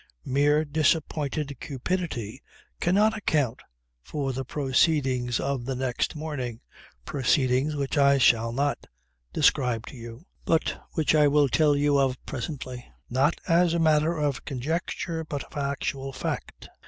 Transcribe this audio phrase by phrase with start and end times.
[0.25, 2.41] Mere disappointed cupidity
[2.79, 3.59] cannot account
[4.01, 6.59] for the proceedings of the next morning;
[7.05, 8.87] proceedings which I shall not
[9.31, 14.17] describe to you but which I shall tell you of presently, not as a matter
[14.17, 16.67] of conjecture but of actual fact.